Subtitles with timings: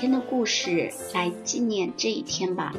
[0.00, 2.72] 天的故事，来纪念这一天吧。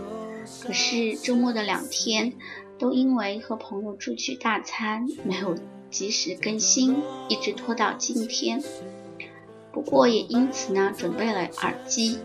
[0.63, 2.33] 可是周末的两天，
[2.79, 5.55] 都因为和朋友出去大餐，没有
[5.91, 8.63] 及时更新，一直拖到今天。
[9.71, 12.17] 不过也因此呢，准备了耳机。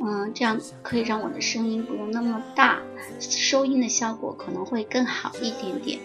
[0.00, 2.82] 嗯，这样可以让我的声音不用那么大，
[3.20, 6.00] 收音的效果可能会更好一点点。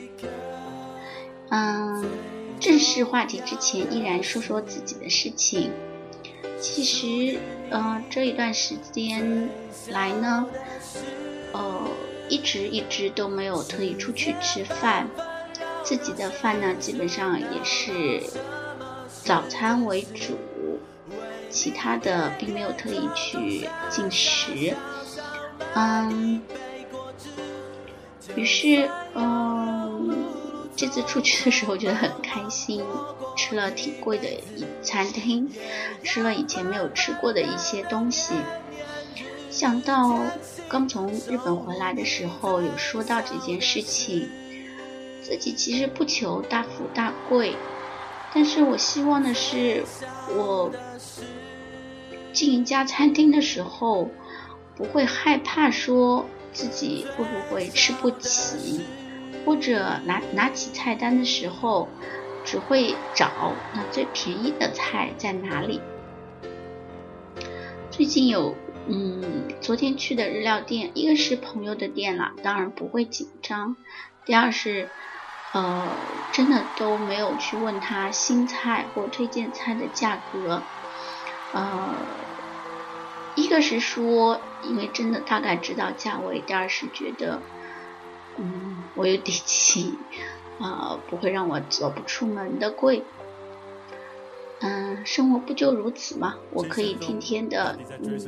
[1.49, 2.05] 嗯，
[2.59, 5.71] 正式话题之前，依然说说自己的事情。
[6.61, 7.39] 其实，
[7.71, 9.49] 嗯，这一段时间
[9.89, 10.45] 来呢，
[11.53, 11.87] 呃，
[12.27, 15.07] 一直一直都没有特意出去吃饭，
[15.83, 18.21] 自己的饭呢，基本上也是
[19.23, 20.37] 早餐为主。
[21.51, 24.75] 其他的并没有特意去进食，
[25.73, 26.39] 嗯，
[28.35, 29.48] 于是，嗯，
[30.79, 32.81] 这次出去的时候觉得很开心，
[33.35, 35.51] 吃了挺贵的一餐厅，
[36.05, 38.33] 吃了以前没有吃过的一些东西。
[39.51, 40.21] 想到
[40.69, 44.29] 刚从日本回来的时候有说到这件事情，
[45.21, 47.57] 自己其实不求大富大贵。
[48.33, 49.83] 但是我希望的是，
[50.29, 50.71] 我
[52.31, 54.09] 进一家餐厅的时候，
[54.77, 58.85] 不会害怕说自己会不会吃不起，
[59.45, 61.89] 或者拿拿起菜单的时候，
[62.43, 65.81] 只会找那最便宜的菜在哪里。
[67.91, 68.55] 最近有，
[68.87, 73.75] 嗯，昨天去的日料店，一个是朋友的店了，当然不会紧张；
[74.25, 74.89] 第二是。
[75.51, 75.97] 呃，
[76.31, 80.61] 真的都没有去问他新菜或推荐菜的价格。
[81.51, 82.05] 呃，
[83.33, 87.41] 一个是说，因为真的大概知道价位；第二是觉得，
[88.39, 89.93] 嗯，我有底气，
[90.59, 93.03] 啊，不会让我走不出门的贵。
[94.61, 96.37] 嗯，生活不就如此吗？
[96.51, 98.19] 我可以天天的，嗯，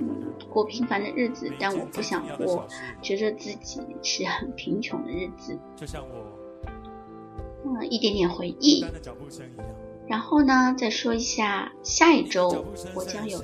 [0.50, 2.68] 过平凡的日子，但我不想过
[3.02, 5.58] 觉得自己是很贫穷的日子。
[5.76, 6.26] 就像我。
[7.64, 8.86] 嗯，一点点回忆。
[10.08, 13.42] 然后呢，再说一下，下一周我将有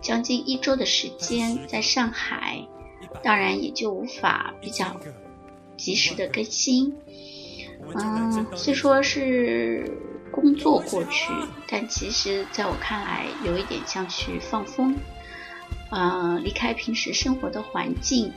[0.00, 2.66] 将近一周的时间在上海，
[3.22, 4.96] 当然也就无法比较
[5.76, 6.94] 及时的更新。
[7.94, 9.90] 嗯，虽说是
[10.30, 11.32] 工作过去，
[11.68, 14.96] 但其实在我看来，有一点像去放风，
[15.90, 18.32] 嗯，离开平时生活的环境。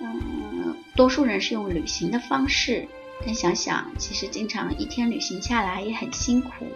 [0.00, 2.86] 嗯，多数人是用旅行的方式。
[3.26, 6.66] 但想想，其实经常一天旅行下来也很辛苦，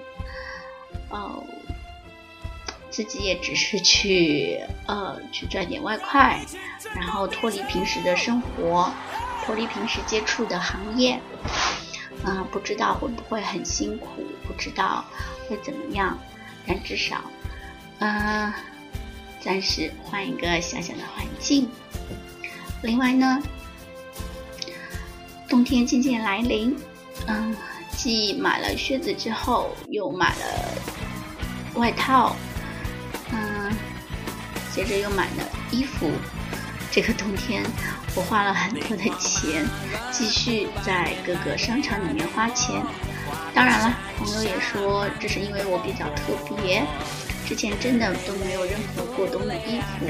[1.09, 1.44] 哦，
[2.91, 4.59] 自己也只是去
[4.89, 6.44] 呃去赚点外快，
[6.97, 8.93] 然后脱离平时的生活，
[9.44, 11.20] 脱离平时接触的行业，
[12.25, 14.06] 啊，不知道会不会很辛苦，
[14.47, 15.04] 不知道
[15.48, 16.19] 会怎么样，
[16.66, 17.20] 但至少，
[17.98, 18.53] 嗯，
[19.41, 21.69] 暂时换一个小小的环境。
[22.82, 23.42] 另外呢。
[25.48, 26.74] 冬天渐渐来临，
[27.26, 27.54] 嗯，
[27.91, 30.47] 既买了靴子之后，又买了
[31.74, 32.34] 外套，
[33.30, 33.70] 嗯，
[34.74, 36.10] 接着又买了衣服。
[36.92, 37.64] 这个冬天，
[38.14, 39.64] 我花了很多的钱，
[40.10, 42.82] 继续在各个商场里面花钱。
[43.54, 46.84] 当然了，朋友也说这是因为我比较特别，
[47.47, 50.06] 之前真的都没有任何过冬的衣服。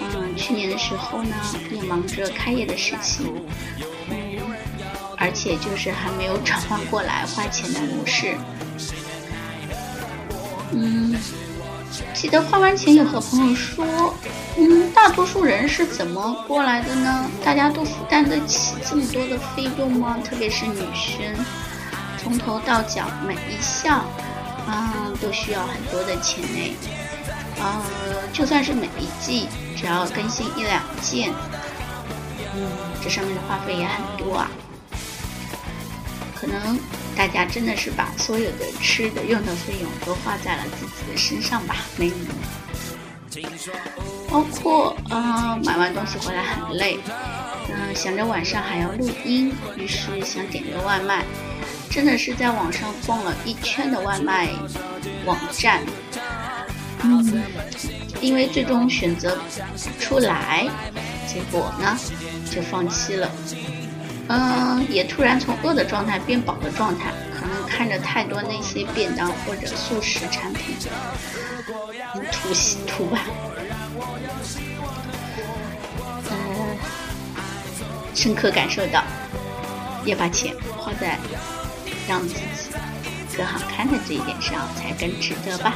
[0.00, 1.36] 嗯，去年的时候呢，
[1.70, 3.26] 也忙着开业的事情。
[4.10, 4.16] 嗯
[5.20, 8.36] 而且就是还没有转换过来花钱的模式。
[10.70, 11.12] 嗯，
[12.14, 14.14] 记得花完钱有和朋友说，
[14.56, 17.30] 嗯，大多数人是怎么过来的呢？
[17.44, 20.18] 大家都负担得起这么多的费用吗？
[20.24, 21.44] 特别是女生，
[22.22, 23.98] 从头到脚每一项，
[24.66, 26.76] 啊，都需要很多的钱呢。
[27.60, 27.82] 呃，
[28.32, 31.32] 就算是每一季，只要更新一两件，
[32.54, 32.68] 嗯，
[33.02, 34.50] 这上面的花费也很多啊。
[36.48, 36.78] 可能
[37.14, 42.28] 大家真的是把所有的吃的用的费用都花在了自己的身上吧，美女们。
[44.30, 46.98] 包括啊，买完东西回来很累，
[47.68, 51.22] 嗯，想着晚上还要录音，于是想点个外卖，
[51.90, 54.48] 真的是在网上逛了一圈的外卖
[55.26, 55.82] 网站，
[57.02, 57.42] 嗯，
[58.22, 60.66] 因为最终选择不出来，
[61.26, 61.98] 结果呢
[62.50, 63.30] 就放弃了。
[64.28, 70.76] 嗯，也突然从饿的状态变饱的状态，可能看着太多那些便当或者速食产品，
[72.30, 72.52] 吐
[72.86, 73.24] 吐吧。
[76.30, 76.76] 嗯，
[78.14, 79.02] 深刻感受到，
[80.04, 81.18] 要把钱花在
[82.06, 82.68] 让自己
[83.34, 85.74] 更好看的这一点上，才更值得吧。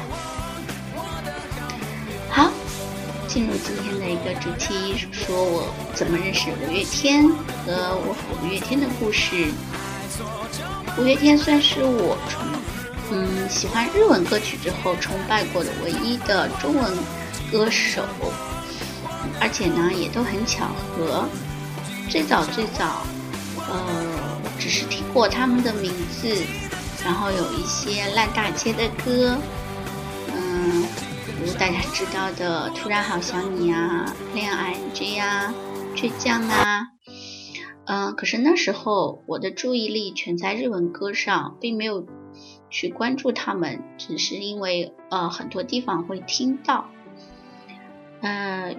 [3.32, 9.46] 进入今天的一个主题，说我怎么认识五月天和我和五月天的故事。
[10.99, 12.44] 五月天算是我崇
[13.11, 16.93] 嗯喜欢日文歌曲之后崇拜过的唯一的中文
[17.50, 18.02] 歌手，
[19.40, 21.26] 而且呢也都很巧合。
[22.11, 23.06] 最早最早，
[23.56, 23.82] 呃，
[24.58, 25.90] 只是听过他们的名
[26.20, 26.28] 字，
[27.02, 29.38] 然后有一些烂大街的歌。
[30.35, 30.85] 嗯
[31.62, 35.55] 大家知道的《突然好想你》啊，《恋爱 G》啊，
[35.97, 36.88] 《倔强》啊，
[37.85, 42.05] 嗯，可是那时候我的注意力全在日文歌上，并没有
[42.69, 46.88] 去关注他们，只是因为呃很多地方会听到。
[48.23, 48.75] 呃，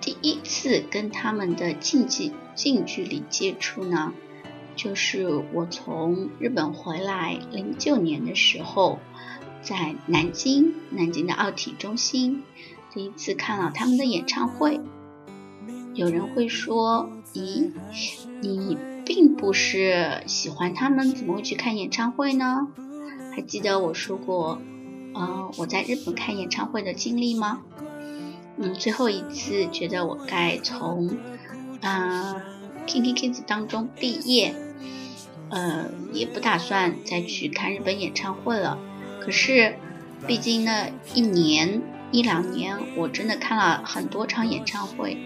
[0.00, 4.14] 第一次跟他们的近距近距离接触呢，
[4.74, 9.00] 就是我从日本回来零九年的时候。
[9.62, 12.42] 在南京，南京的奥体中心，
[12.92, 14.80] 第一次看了他们的演唱会。
[15.94, 17.70] 有人会说：“咦，
[18.40, 22.68] 你并不是喜欢他们，怎么会去看演唱会呢？”
[23.34, 24.60] 还记得我说过，
[25.14, 27.62] 呃，我在日本看演唱会的经历吗？
[28.56, 31.16] 嗯，最后一次觉得我该从
[31.80, 32.42] 啊
[32.86, 34.54] ，Kinki Kids 当中毕业，
[35.50, 38.78] 呃，也不打算再去看日本演唱会了。
[39.24, 39.76] 可是，
[40.26, 41.80] 毕竟那一年
[42.10, 45.16] 一两年，我真的看了很多场演唱会，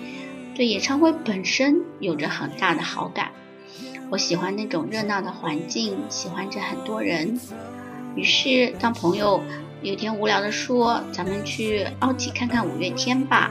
[0.55, 3.31] 对演唱会本身有着很大的好感。
[4.11, 7.41] 我喜欢那种热闹的环境，喜欢着很多人。
[8.15, 9.43] 于是，当朋友
[9.81, 13.51] 有天无聊的说：“咱们去奥体看看五月天吧。”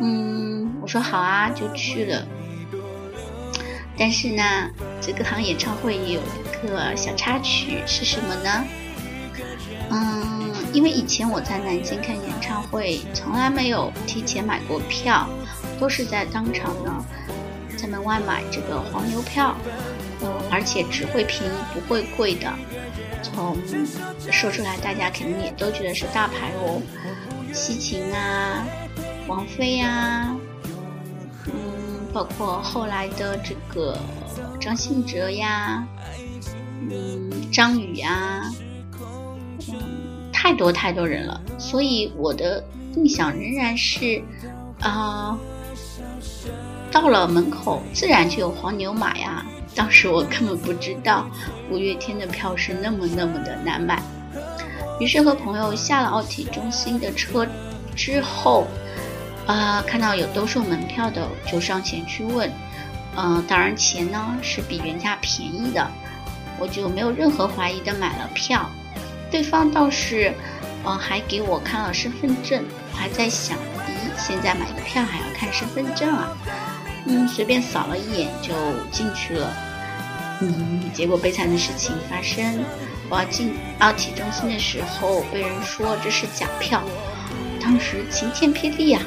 [0.00, 2.24] 嗯，我说好啊，就去了。
[3.98, 4.70] 但是呢，
[5.00, 8.64] 这个场演唱会有一个小插曲，是什么呢？
[9.90, 15.26] 嗯，因为以前我在南京看演唱会，从来没有提前买过票，
[15.80, 17.04] 都是在当场呢，
[17.76, 19.56] 在门外买这个黄牛票，
[20.20, 22.52] 呃，而且只会便宜不会贵的。
[23.22, 23.56] 从
[24.30, 26.82] 说出来，大家肯定也都觉得是大牌哦，
[27.54, 28.66] 西芹啊，
[29.26, 30.36] 王菲呀，
[31.46, 31.52] 嗯，
[32.12, 33.98] 包括后来的这个
[34.60, 35.82] 张信哲呀，
[36.90, 38.42] 嗯，张宇呀。
[40.32, 42.62] 太多太多人了，所以我的
[42.94, 44.22] 印象仍然是，
[44.80, 45.36] 啊，
[46.90, 49.44] 到了门口自然就有黄牛买呀。
[49.74, 51.28] 当时我根本不知道
[51.70, 54.02] 五月天的票是那么那么的难买，
[54.98, 57.46] 于是和朋友下了奥体中心的车
[57.94, 58.66] 之后，
[59.46, 62.50] 啊，看到有兜售门票的，就上前去问，
[63.16, 65.88] 嗯，当然钱呢是比原价便宜的，
[66.58, 68.68] 我就没有任何怀疑的买了票。
[69.30, 70.32] 对方倒是，
[70.84, 72.64] 嗯，还给我看了身份证。
[72.92, 76.36] 我还在想，咦，现在买个票还要看身份证啊？
[77.06, 78.54] 嗯，随便扫了一眼就
[78.90, 79.52] 进去了。
[80.40, 82.64] 嗯，结果悲惨的事情发生，
[83.08, 86.82] 我要进奥体中心的时候，被人说这是假票。
[87.60, 89.02] 当时晴天霹雳啊！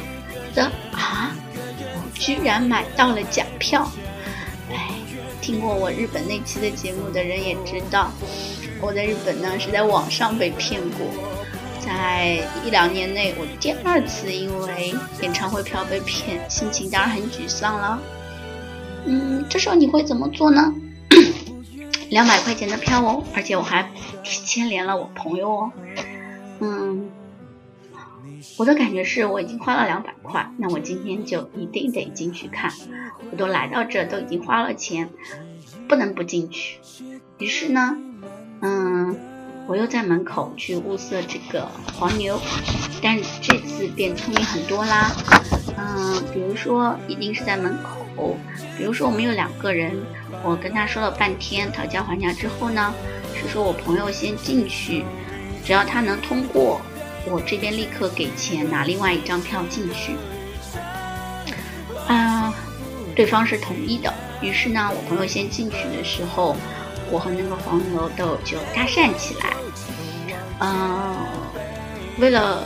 [0.54, 3.90] 的啊，我居然买到了假票！
[4.70, 4.90] 哎，
[5.42, 8.12] 听过我日本那期的节目的人也知道。
[8.84, 11.06] 我在日本呢，是在网上被骗过，
[11.80, 18.02] 在一两年内，我第二次因为演唱会票被骗，心情当然很沮丧了。
[19.06, 20.74] 嗯，这时候你会怎么做呢？
[22.10, 23.88] 两百块钱的票哦，而且我还
[24.24, 25.72] 牵连了我朋友哦。
[26.60, 27.12] 嗯，
[28.58, 32.74] 我的感觉是我已经花了两百块，那我今天就一定得进去看。
[33.32, 35.10] 我都来到这，都已经花了钱，
[35.88, 36.80] 不能不进去。
[37.38, 37.96] 于是呢。
[38.62, 39.16] 嗯，
[39.66, 42.40] 我又在门口去物色这个黄牛，
[43.02, 45.12] 但这次变聪明很多啦。
[45.78, 48.38] 嗯，比如说一定是在门口，
[48.78, 49.92] 比如说我们有两个人，
[50.44, 52.94] 我跟他说了半天，讨价还价之后呢，
[53.34, 55.04] 是说我朋友先进去，
[55.66, 56.80] 只要他能通过，
[57.26, 60.14] 我这边立刻给钱拿另外一张票进去。
[62.08, 62.54] 啊，
[63.16, 66.56] 对方是同意的，于是呢，我朋友先进去的时候。
[67.12, 69.54] 我和那个黄牛都就搭讪起来，
[70.60, 71.16] 嗯，
[72.20, 72.64] 为了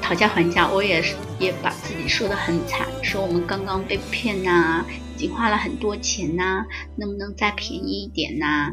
[0.00, 6.64] 讨价还价，我也是也把自己说的很惨，说我们刚刚被骗呐，已经花了很多钱呐，
[6.96, 8.72] 能不能再便宜一点呐？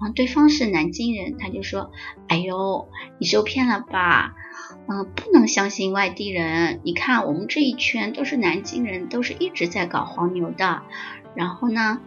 [0.00, 1.92] 啊，对方是南京人，他就说
[2.26, 2.88] ：“哎呦，
[3.18, 4.34] 你受骗了吧？
[4.88, 6.80] 嗯，不能相信外地人。
[6.84, 10.82] 你看我们这一圈都是南京人，都是一直在搞黄牛的。
[11.36, 12.00] 然后呢，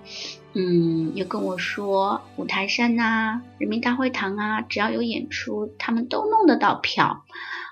[0.54, 7.26] 嗯，又跟我说五台山呐、人民大会堂啊，只要有演出，他们都弄得到票。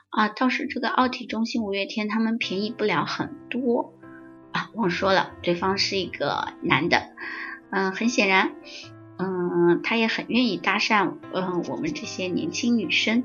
[0.09, 3.93] 啊，倒是这个奥体中心五月天，他们便宜不了很多。
[4.51, 7.09] 啊，忘说了，对方是一个男的。
[7.71, 8.51] 嗯，很显然。”
[9.17, 13.23] 嗯，他也很愿意搭讪，嗯，我们这些年轻女生，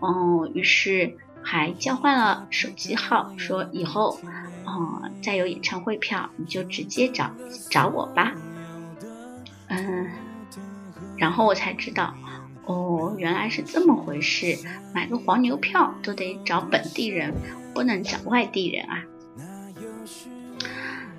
[0.00, 7.30] 嗯，于是还交换了手机号，说以后，嗯，再有演唱会票，你就直接找
[7.70, 8.32] 找我吧，
[11.18, 12.14] 然后我才知道，
[12.64, 14.56] 哦，原来是这么回事，
[14.94, 17.34] 买个黄牛票都得找本地人，
[17.74, 19.04] 不能找外地人啊，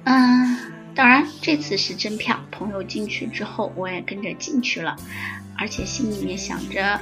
[0.05, 0.57] 嗯。
[0.95, 2.37] 当然，这次是真票。
[2.51, 4.97] 朋友进去之后，我也跟着进去了，
[5.57, 6.99] 而且心里面想着，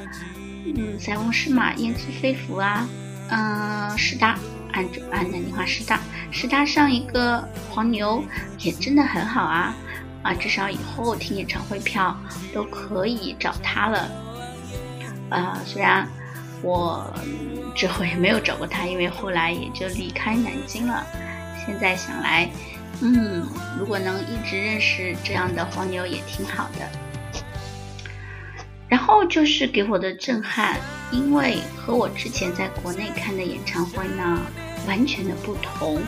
[0.66, 2.88] 嗯，塞翁失马，焉知非福啊，
[3.32, 4.38] 嗯，师大，
[4.72, 6.00] 按按南京话师大，
[6.30, 8.24] 师大上一个黄牛
[8.60, 9.75] 也真的很好啊，
[10.27, 12.13] 啊，至少以后听演唱会票
[12.53, 14.12] 都可以找他了。
[15.29, 16.05] 呃，虽然
[16.62, 17.13] 我
[17.74, 21.01] 之后也没有找过他，因为后来也就离开南京了。
[21.65, 22.50] 现在想来。
[23.00, 23.48] 嗯，
[23.79, 26.89] 如果能一直认识这样的黄牛也挺好的。
[28.89, 30.77] 然后就是给我的震撼，
[31.12, 34.41] 因为和我之前在国内看的演唱会呢
[34.88, 36.01] 完全的不同，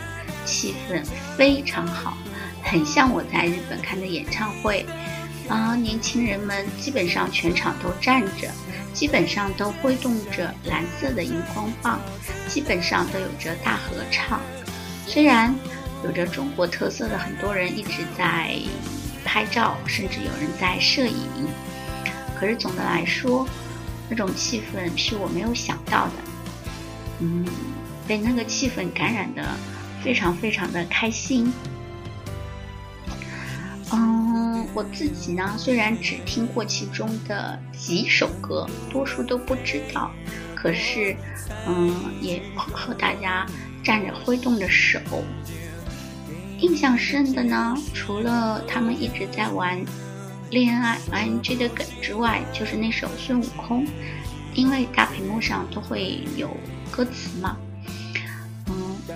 [0.46, 1.04] 气氛
[1.38, 2.18] 非常好，
[2.64, 4.86] 很像我在日本看的演唱会。
[5.48, 8.52] 啊，年轻人们基本上全场都站着，
[8.94, 12.00] 基本上都挥动着蓝色的荧光棒，
[12.48, 14.40] 基本上都有着大合唱，
[15.08, 15.56] 虽然。
[16.02, 18.56] 有着中国特色的很多人一直在
[19.26, 21.28] 拍照，甚至有人在摄影。
[22.40, 23.46] 可是总的来说，
[24.08, 26.14] 那种气氛是我没有想到的。
[27.20, 27.46] 嗯，
[28.08, 29.44] 被那个气氛感染的
[30.02, 31.52] 非常非常的开心。
[34.80, 40.10] 我自己呢，虽然只听过其中的几首歌，多数都不知道，
[40.56, 41.14] 可是，
[41.68, 43.46] 嗯，也和大家
[43.84, 45.02] 站着挥动着手。
[46.60, 49.84] 印象深的呢，除了他们一直在玩
[50.50, 53.86] 恋爱 ing 的梗之外，就是那首孙悟空，
[54.56, 56.56] 因为大屏幕上都会有
[56.90, 57.58] 歌词嘛，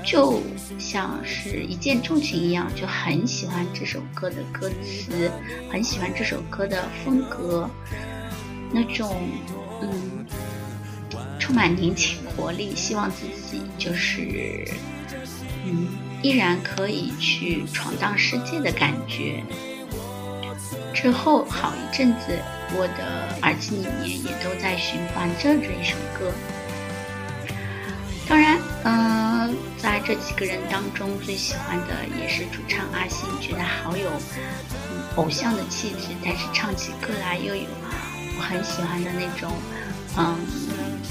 [0.04, 0.42] 就
[0.78, 5.32] 像是一见钟情一样，就很喜欢这首歌的歌词，
[5.72, 7.70] 很喜欢这首歌的风格，
[8.72, 9.16] 那种
[9.82, 10.26] 嗯，
[11.40, 14.68] 充满年轻活力，希望自己就是
[15.66, 15.88] 嗯。
[16.24, 19.44] 依然可以去闯荡世界的感觉。
[20.94, 22.40] 之后好一阵子，
[22.78, 26.32] 我的耳机里面也都在循环着这一首歌。
[28.26, 29.33] 当然，嗯，
[29.78, 34.10] 在这几个人当中，最喜欢的也是主唱阿信，觉得好有
[35.16, 37.66] 偶像的气质，但是唱起歌来又有
[38.38, 39.52] 我很喜欢的那种。
[40.16, 40.38] 嗯，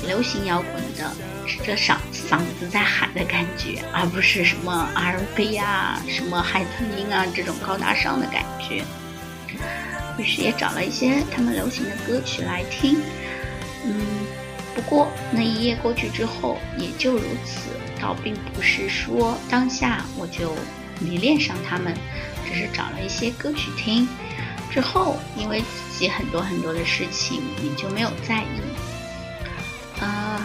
[0.07, 1.11] 流行摇滚的，
[1.45, 8.85] 是这嗓嗓子在喊的感觉，而不是什么 R&B 啊、什么海豚音啊这种高大上的感觉。
[10.19, 13.01] 于是也找了一些他们流行的歌曲来听。
[13.85, 14.07] 嗯，
[14.73, 17.71] 不过那一夜过去之后也就如此，
[18.02, 20.52] 倒并不是说当下我就
[20.99, 21.94] 迷恋上他们，
[22.44, 24.09] 只是找了一些歌曲听。
[24.68, 30.02] 之后因为自己很多很多的事情，也就没有在意。
[30.02, 30.40] 啊，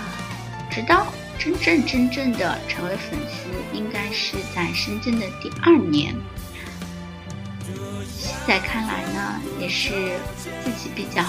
[0.70, 1.08] 直到
[1.40, 6.14] 真正真正的成为粉丝，应该是在深圳的第二年。
[8.20, 9.90] 现在看来呢，也是
[10.64, 11.24] 自己比较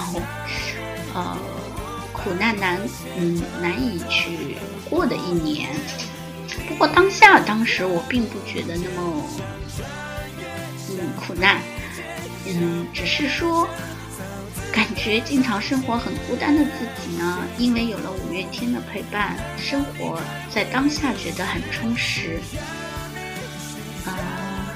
[1.13, 1.37] 呃
[2.13, 2.79] 苦难难
[3.17, 4.57] 嗯难以去
[4.89, 5.69] 过的一年。
[6.79, 9.21] 不过当下当时我并不觉得那么
[10.91, 11.57] 嗯苦难，
[12.47, 13.67] 嗯，只是说。
[14.71, 22.39] 感觉经常生活很孤单的自己呢，因为有了五月天的陪伴，生活在当下觉得很充实。
[24.05, 24.71] 啊，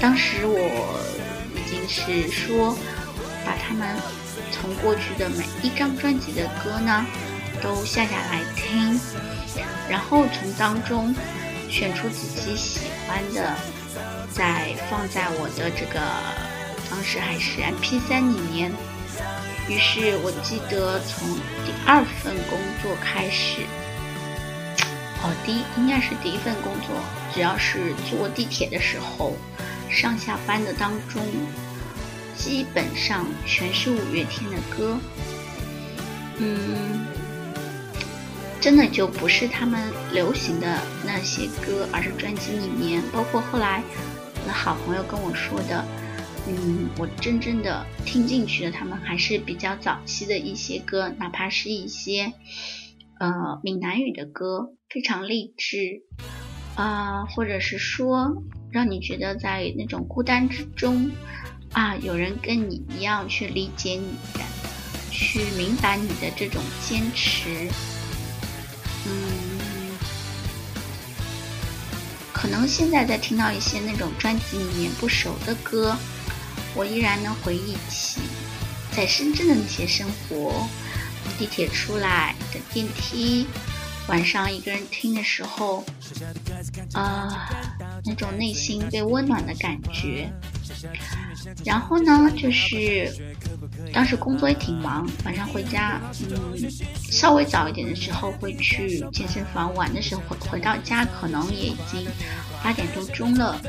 [0.00, 0.98] 当时我
[1.54, 2.76] 已经是说，
[3.44, 3.86] 把他们
[4.50, 7.06] 从过去的每一张专辑的歌呢，
[7.62, 8.98] 都下下来听，
[9.88, 11.14] 然后从当中
[11.68, 13.54] 选出自己喜欢的，
[14.32, 16.00] 再放在我的这个。
[16.90, 18.72] 当时还是 MP3 里面，
[19.68, 21.28] 于是我记得从
[21.66, 23.60] 第二份工作开始，
[25.22, 26.96] 哦，第一应该是第一份工作，
[27.34, 29.36] 只要是坐地铁的时候，
[29.90, 31.22] 上下班的当中，
[32.34, 34.98] 基本上全是五月天的歌。
[36.38, 37.06] 嗯，
[38.60, 39.80] 真的就不是他们
[40.12, 43.82] 流行的那些歌，而是专辑里面，包括后来
[44.34, 45.84] 我的好朋友跟我说的，
[46.46, 52.32] 嗯，我真正的听进去的，他们还是比较早期的一些歌，哪怕是一些
[53.20, 54.72] 呃闽南语的歌。
[54.90, 56.00] 非常励志
[56.74, 61.10] 啊，或者是说让你觉得在那种孤单之中
[61.72, 64.40] 啊，有人跟你一样去理解你的，
[65.10, 67.68] 去明白你的这种坚持。
[69.08, 69.98] 嗯，
[72.32, 75.96] 可能现在在听到一些那种专辑里面不熟的歌，
[76.74, 78.20] 我依然能回忆起
[78.94, 80.68] 在深圳的那些生活，
[81.38, 83.46] 地铁出来等电梯。
[84.08, 85.84] 晚上一个人听的时候，
[86.94, 87.50] 啊，
[88.08, 90.32] 那种内心被温暖的感觉。
[91.64, 93.12] 然后呢，就是
[93.92, 96.00] 当时工作也挺忙，晚上回家，
[96.30, 96.70] 嗯，
[97.10, 102.06] 稍微早一点的时候会去健身房，晚的时候回回到家可能也已经
[102.62, 103.60] 八点多钟了。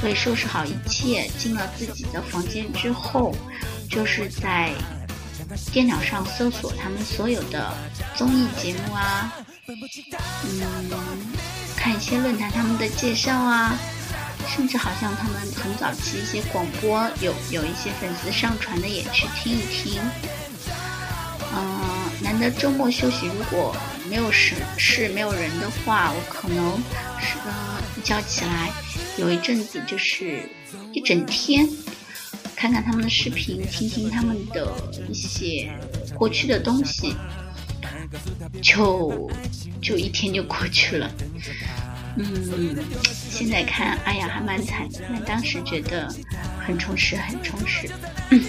[0.00, 3.34] 所以收拾好一切，进了自己的房间之后，
[3.88, 4.72] 就是在
[5.72, 7.72] 电脑上搜索他们所有的
[8.14, 9.32] 综艺节目啊。
[9.68, 9.76] 嗯，
[11.86, 13.78] 看一些论坛他们的介绍啊，
[14.48, 20.02] 甚至好像他们很早期一些广播有有一些粉丝上传的也去听一听。
[21.54, 21.80] 嗯，
[22.20, 23.72] 难得周末休息，如果
[24.10, 26.76] 没有事事没有人的话，我可能
[27.20, 27.36] 是
[27.96, 28.68] 一觉起来
[29.16, 30.40] 有一阵子就是
[30.92, 31.68] 一整天
[32.56, 34.74] 看看他们的视频，听听他们的
[35.08, 35.70] 一些
[36.16, 37.14] 过去的东西。
[38.62, 39.28] 就
[39.82, 41.10] 就一天就过去了，
[42.16, 42.76] 嗯，
[43.30, 45.00] 现在看，哎呀，还蛮惨的。
[45.10, 46.12] 那当时觉得
[46.66, 47.90] 很充实，很充实。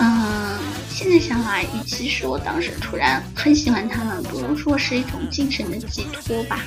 [0.00, 0.58] 嗯，
[0.90, 6.60] 现在想来，与其说当时突然很喜欢他们，不如说是一种精神的寄托吧。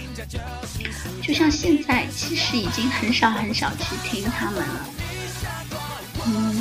[1.22, 4.90] 就像现在，其实已经很少很少去听他们了。
[6.28, 6.56] 嗯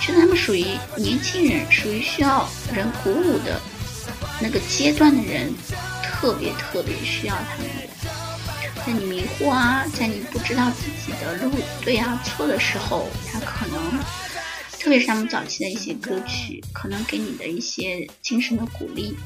[0.00, 0.66] 觉得他们属于
[0.98, 3.58] 年轻人，属于需要人鼓舞的
[4.40, 5.52] 那个阶段的人，
[6.02, 7.66] 特别特别需要他们。
[8.86, 11.50] 在你迷惑啊，在你不知道自己的路
[11.82, 13.98] 对啊错的时候，他可能，
[14.78, 19.16] 特别是他们早期的一些歌曲，可能给你的一些精神的鼓励。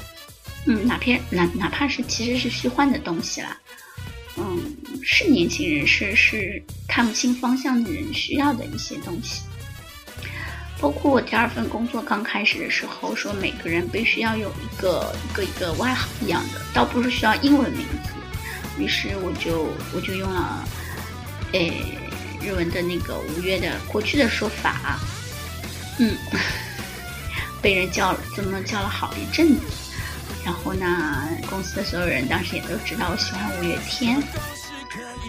[0.67, 3.59] 嗯，哪怕哪哪怕是其实是虚幻的东西啦，
[4.37, 9.43] 嗯，是年轻人是是看不清方向的人需要的一些东西。
[10.81, 18.11] 包括我第二份工作刚开始的时候，说每个人必须要有一个一个一个外号一样的，倒不是需要英文名字。
[18.79, 20.65] 于是我就我就用了，
[21.51, 21.83] 诶，
[22.41, 25.01] 日文的那个五月的过去的说法，
[25.99, 26.17] 嗯，
[27.61, 29.61] 被人叫了这么叫了好一阵子。
[30.45, 34.23] 然后呢，公司的所有人当时也都知道我喜欢五月天。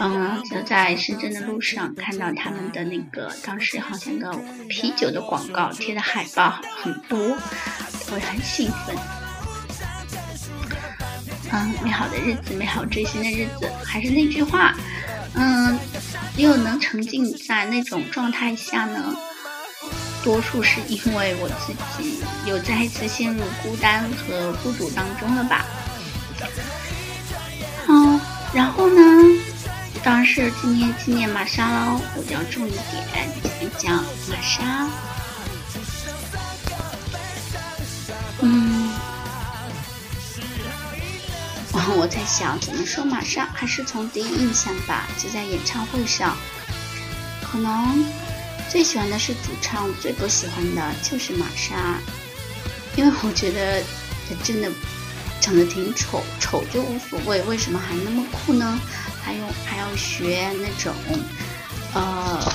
[0.02, 4.32] 嗯，就在深圳的路上看到他们的那个，当时好像个
[4.70, 7.38] 啤酒的广告贴的海报很多，
[8.10, 8.96] 会很兴奋。
[11.52, 14.74] 嗯，美好的日子，美好追星的日子，还是那句话，
[15.34, 15.78] 嗯，
[16.38, 19.14] 又能沉浸在那种状态下呢，
[20.24, 25.66] 多数是因为我自己有再一次陷入孤单和孤独当中了吧。
[27.88, 28.22] 嗯，
[28.54, 29.02] 然后呢？
[30.04, 34.90] 当然是今天纪念玛莎喽，我就要重一点讲一讲玛莎。
[38.42, 38.90] 嗯，
[41.98, 45.08] 我在想怎么说玛莎，还是从第一印象吧。
[45.18, 46.38] 就在演唱会上，
[47.42, 48.06] 可能
[48.70, 51.98] 最喜欢的是主唱，最不喜欢的就是玛莎，
[52.96, 53.82] 因为我觉得
[54.30, 54.72] 她真的
[55.42, 58.80] 长得挺丑，丑就无所谓，为什么还那么酷呢？
[59.30, 60.92] 还有还要学那种，
[61.94, 62.52] 呃，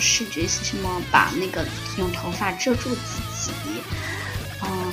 [0.00, 1.00] 视觉是什么？
[1.12, 1.64] 把那个
[1.96, 3.52] 用头发遮住自己，
[4.64, 4.92] 嗯，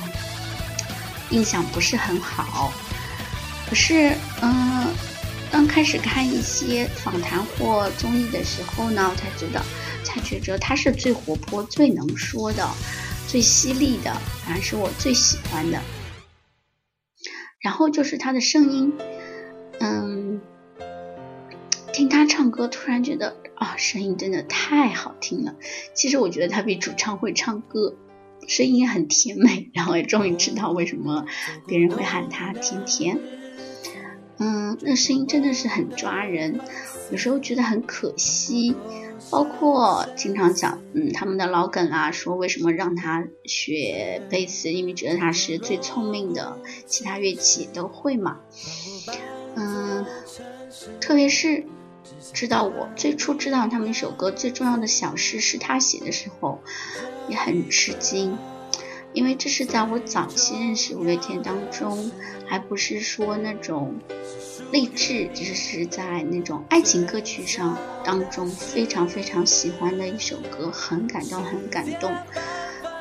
[1.30, 2.72] 印象不是很好。
[3.68, 4.86] 可是，嗯，
[5.50, 9.60] 刚开始看一些访谈或综艺的时候呢，才知道，
[10.04, 12.64] 才觉着他是最活泼、最能说的、
[13.26, 15.82] 最犀利的，反而是我最喜欢的。
[17.60, 18.92] 然后就是他的声音，
[19.80, 20.40] 嗯。
[21.92, 25.56] 听他唱歌，突然觉得啊，声音真的太好听了。
[25.94, 27.96] 其实我觉得他比主唱会唱歌，
[28.48, 31.26] 声音很甜美，然后也终于知道为什么
[31.66, 33.20] 别人会喊他甜甜。
[34.38, 36.60] 嗯，那声音真的是很抓人，
[37.10, 38.74] 有时候觉得很可惜。
[39.30, 48.40] 包括经常讲，嗯，他们的老梗啊，说为什么让他学贝斯，因为觉得他是最聪明的，其他乐器都会嘛。
[49.54, 50.04] 嗯，
[51.00, 51.64] 特别是
[52.32, 56.62] 知道我最初知道他们一首歌最重要的小事是他写的时候，
[57.28, 58.38] 也很吃惊。
[59.12, 62.10] 因为这是在我早期认识五月天当中，
[62.46, 63.94] 还不是说那种
[64.70, 72.10] 励志，只是在那种爱情歌曲上当中非常非常喜欢的一首歌，很感动，很感动。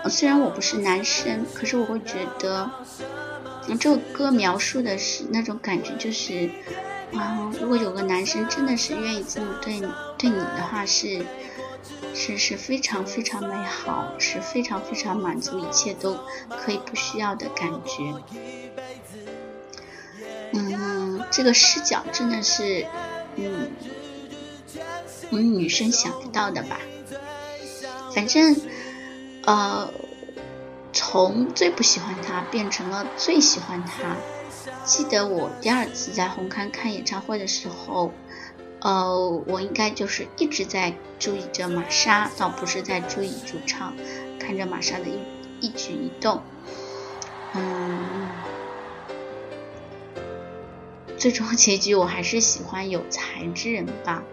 [0.10, 2.70] 虽然我不是男生，可是我会觉得，
[3.80, 6.50] 这个歌描述的是那种感觉，就是
[7.14, 11.26] 啊，如果有个男生真的是愿意这么对你对你的话，是。
[12.14, 16.20] 是是非常非常美好，是非常非常满足，一切都
[16.50, 18.14] 可以不需要的感觉。
[20.52, 22.86] 嗯，这个视角真的是，
[23.38, 23.72] 嗯，
[25.30, 26.78] 我们女生想不到的吧？
[28.14, 28.56] 反正，
[29.46, 29.90] 呃，
[30.94, 34.16] 从最不喜欢他变成了最喜欢他。
[34.84, 38.12] 记得我第二次在红磡看演唱会的时候。
[38.84, 43.94] 呃，我应该就是一直在注意着玛莎，倒不是在注意主唱，
[44.40, 46.42] 看着玛莎的一一举一动。
[47.54, 48.28] 嗯，
[51.16, 54.24] 最终结局我还是喜欢有才之人吧，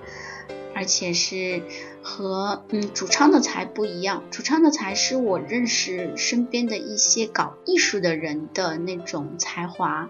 [0.79, 1.65] 而且是
[2.03, 10.09] 和嗯主唱的才不一样，主唱的才是我认识身边的一些搞艺术的人的那种才华，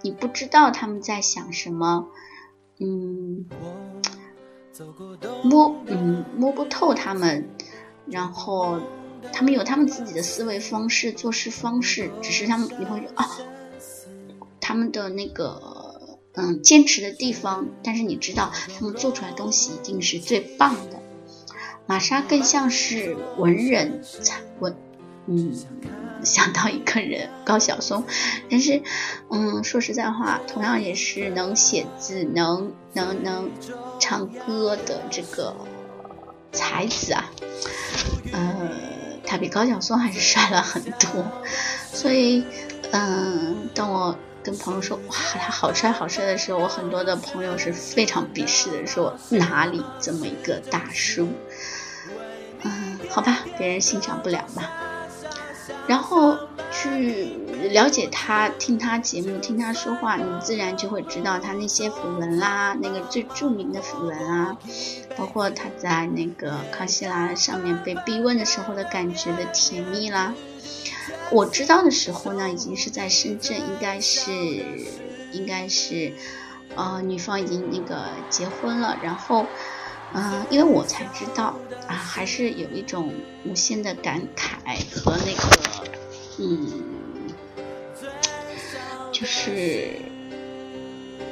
[0.00, 2.08] 你不知道他们在想什么。
[2.78, 3.44] 嗯，
[5.44, 7.50] 摸嗯摸不透他们，
[8.06, 8.80] 然后
[9.34, 13.26] 他们有他们自己的思维方式、做事方式，只是他们你会啊，
[14.62, 15.60] 他们的那个
[16.34, 21.00] 嗯坚持的地方，但是你知道他们做出来东西一定是最棒的。
[21.86, 24.76] 玛莎更像是文人才文，
[25.26, 25.56] 嗯。
[26.22, 28.04] 想到一个人高晓松，
[28.50, 28.82] 但是，
[29.30, 33.50] 嗯，说实在话，同样也是能写字、能能能
[33.98, 35.56] 唱歌的这个
[36.52, 37.32] 才子啊，
[38.32, 38.70] 呃，
[39.24, 41.24] 他比高晓松还是帅了很多。
[41.90, 42.44] 所以，
[42.92, 51.28] 嗯，当我跟朋友说哇他好帅好帅的时候，我很多的朋友是非常鄙视的，说哪里这么一个大叔？
[52.62, 54.64] 嗯，好吧，别人欣赏不了嘛。
[55.86, 56.36] 然后
[56.72, 57.36] 去
[57.70, 64.56] 了解他，听他节目，听他说话，你自然就会知道他那些绯闻啦，那个最著名的绯闻啊，
[65.16, 70.32] 包括他在那个康熙来上面被逼问的时候的感觉的甜蜜啦。
[71.32, 74.22] 我知道的时候呢，已经是在深圳，应该是
[75.32, 76.12] 应该是，
[76.76, 79.46] 呃，女方已经那个结婚了，然后。
[80.12, 83.14] 嗯，因为我才知道啊，还是有一种
[83.44, 85.88] 无限的感慨和那个，
[86.40, 86.68] 嗯，
[89.12, 89.94] 就是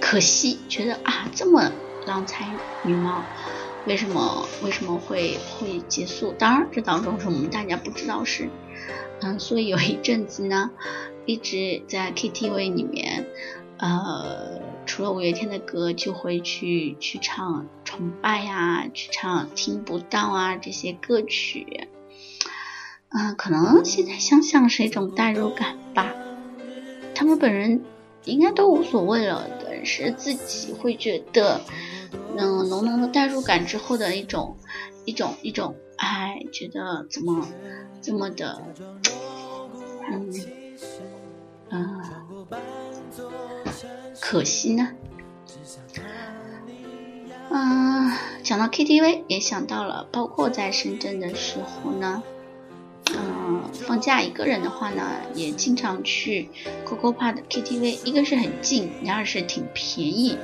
[0.00, 1.72] 可惜，觉得啊，这么
[2.06, 2.46] 郎才
[2.84, 3.24] 女貌，
[3.84, 6.32] 为什么为什么会会结束？
[6.38, 8.48] 当然，这当中是我们大家不知道是，
[9.20, 10.70] 嗯，所以有一阵子呢，
[11.26, 13.26] 一直在 KTV 里面。
[13.78, 21.88] 呃，除了五月天的歌，就会去去唱《崇拜》呀，去唱《听不到》啊这些歌曲。
[23.10, 26.12] 嗯，可能现在想想是一种代入感吧。
[27.14, 27.84] 他们本人
[28.24, 31.60] 应该都无所谓了，但是自己会觉得，
[32.36, 34.56] 嗯，浓浓的代入感之后的一种
[35.08, 37.48] 一种一种，哎，觉得怎么
[38.02, 38.62] 这么的，
[40.10, 40.30] 嗯
[41.70, 42.02] 嗯。
[44.20, 44.90] 可惜呢，
[47.48, 52.22] 嗯，讲到 KTV 也想到了，包括在深圳的时候呢，
[53.14, 56.50] 嗯，放假一个人的话呢，也经常去
[56.84, 60.36] COCO Park 的 KTV，一个是很近，然二是挺便宜，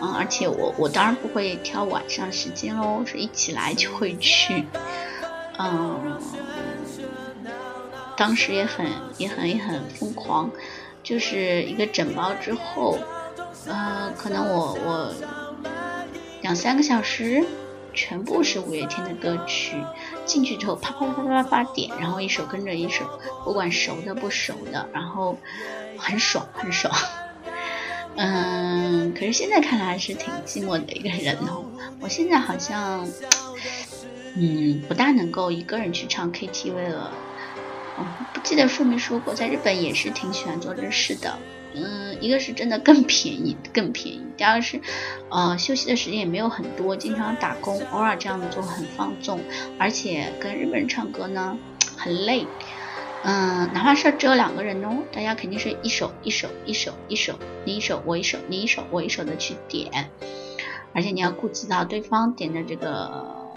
[0.00, 4.64] 嗯，而且我我当然不会挑晚上时间喽，是一起来就会去，
[5.58, 6.18] 嗯，
[8.16, 8.86] 当时也很
[9.18, 10.50] 也很也很疯狂。
[11.02, 12.96] 就是一个整包之后，
[13.66, 15.12] 呃，可能我我
[16.42, 17.44] 两三个小时，
[17.92, 19.76] 全部是五月天的歌曲，
[20.24, 23.04] 进去之后啪啪啪啪啪啪点，然后一首跟着一首，
[23.42, 25.36] 不管熟的不熟的，然后
[25.98, 26.94] 很爽很爽。
[28.16, 31.64] 嗯，可是现在看来还是挺寂寞的一个人哦。
[32.00, 33.08] 我现在好像，
[34.36, 37.12] 嗯，不大能够一个人去唱 KTV 了。
[37.98, 41.38] 嗯，不记得说没说过，在日本也是挺喜欢做这事的。
[41.74, 44.22] 嗯，一个是真的更便宜， 更便宜。
[44.36, 44.80] 第二个是，
[45.30, 49.40] 呃，休息的时间也没有很多，经常打工，偶尔这样子做很放纵。
[49.78, 51.56] 而且跟日本人唱歌呢，
[51.96, 52.46] 很累。
[53.24, 60.10] 嗯，哪怕是只有两个人哦，大家肯定是一首一首一首一首，你一首我一首，你一首我一首的去点。
[60.92, 63.52] 而且你要顾及到对方点的这个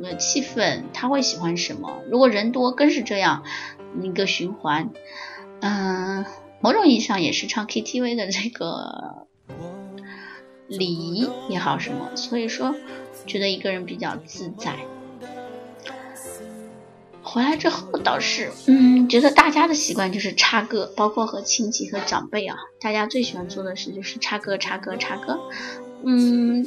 [0.00, 2.02] 呃气氛，他会喜欢什么。
[2.10, 3.44] 如果人多，更是这样
[4.00, 4.90] 一个循环。
[5.60, 6.24] 嗯。
[6.62, 9.26] 某种意义上也是唱 KTV 的这个
[10.68, 12.74] 礼仪也好什么，所以说
[13.26, 14.76] 觉得一个人比较自在。
[17.32, 25.38] 回来之后倒是，嗯，觉得大家的习惯就是插歌，包括和亲戚和长辈啊，大家最喜欢做的事就是插歌、插歌、插歌。
[26.04, 26.66] 嗯，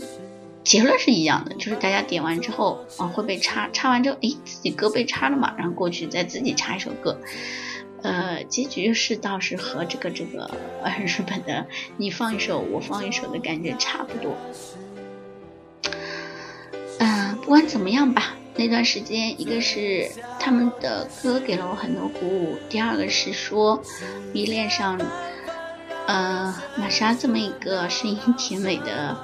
[0.64, 7.20] 结论是一样的，就是大家点完之后啊会被插，插完之后，哎，自己歌被插了嘛，然后过去再自己插一首歌。
[8.02, 10.50] 呃，结局是倒是和这个这个
[10.82, 14.38] 呃日本的你放一首我放一首的感觉差不多。
[17.00, 23.82] 嗯，不管怎么样吧，那段时间一个是他们的歌给了我很多鼓舞，第二个是说
[24.32, 25.00] 迷恋上
[26.08, 29.18] 呃玛莎这么一个声音甜美的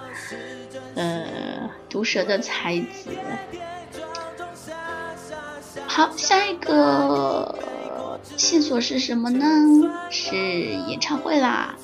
[0.95, 3.11] 呃毒舌的才子。
[5.87, 7.57] 好，下一个。
[8.35, 9.45] 线索是什么呢？
[10.09, 10.35] 是
[10.87, 11.75] 演唱会啦。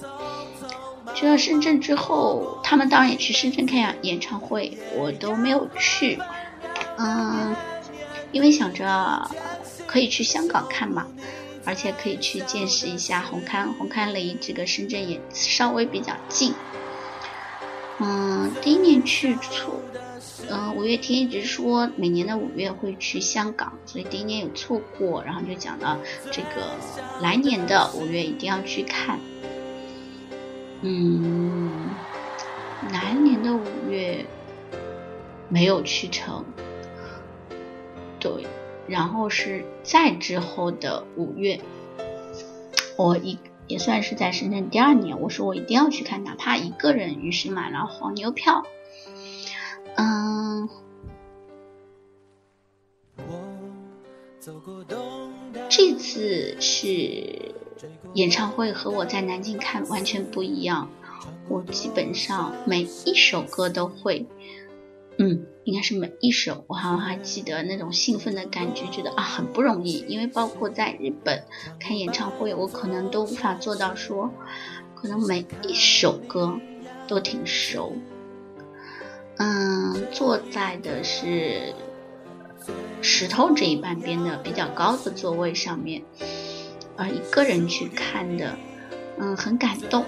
[1.13, 6.19] 去了深圳之后，他们当然也去深圳看演演唱会，我都没有去。
[6.97, 7.55] 嗯，
[8.31, 9.29] 因为想着
[9.85, 11.07] 可以去香港看嘛，
[11.65, 13.71] 而且可以去见识一下红磡。
[13.77, 16.53] 红磡离这个深圳也稍微比较近。
[17.99, 19.81] 嗯，第一年去错。
[20.49, 25.97] 嗯，五月天一直说每年的五月会去香港，所以第一年有错过，然后就讲到
[26.29, 26.71] 这个
[27.21, 29.19] 来年的五月一定要去看。
[30.81, 31.89] 嗯，
[32.91, 34.25] 来年的五月
[35.49, 36.45] 没有去成，
[38.25, 38.47] 对，
[38.87, 41.61] 然后是再之后的五月，
[42.97, 48.63] 我一也算是在深圳第二年，我说我一定要去看，哪怕一个人，于是买了黄牛票。
[49.93, 50.67] 嗯，
[55.69, 57.53] 这次是
[58.15, 60.89] 演唱会和我在南京看完全不一样。
[61.47, 64.25] 我基本上每一首歌都会，
[65.17, 66.65] 嗯，应该是每一首。
[66.67, 70.05] 我好像还记得那种兴奋的感觉，觉得啊很不容易。
[70.07, 71.43] 因为包括在日本
[71.79, 74.31] 看演唱会，我可能都无法做到说，
[74.93, 76.59] 可能每一首歌
[77.07, 77.93] 都挺熟。
[79.37, 81.73] 嗯，坐在的是
[83.01, 86.01] 石头这一半边的比较高的座位上面，
[86.95, 88.57] 呃，一个人去看的，
[89.17, 90.05] 嗯，很感动。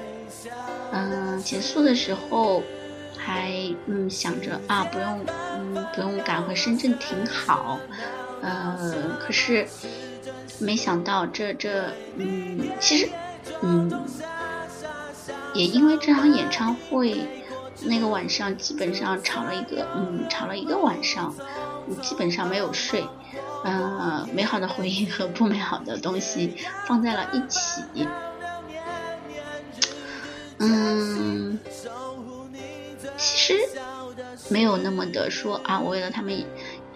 [0.91, 2.63] 嗯，结束的时候
[3.27, 3.51] 还
[3.87, 5.25] 嗯想着啊，不用
[5.57, 7.77] 嗯不用赶回深圳挺好。
[8.41, 9.67] 呃，可是
[10.59, 13.09] 没想到这这嗯，其实
[13.61, 13.91] 嗯，
[15.53, 17.27] 也因为这场演唱会。
[17.83, 21.31] 那个晚上基本上吵了一个，嗯，吵了一个晚上，
[22.01, 23.05] 基本上没有睡，
[23.63, 27.83] 呃，美好的回忆和不美好的东西放在了一起，
[30.57, 31.59] 嗯，
[33.17, 33.53] 其实
[34.49, 36.45] 没有那么的说啊，我为了他们